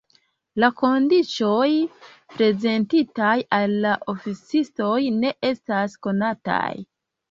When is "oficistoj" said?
4.17-4.99